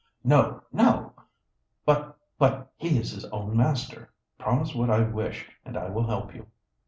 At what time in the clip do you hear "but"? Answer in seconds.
1.85-2.17, 2.39-2.73